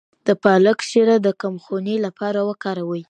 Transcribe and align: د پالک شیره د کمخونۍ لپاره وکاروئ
د 0.27 0.29
پالک 0.43 0.77
شیره 0.89 1.17
د 1.25 1.27
کمخونۍ 1.41 1.97
لپاره 2.05 2.39
وکاروئ 2.49 2.99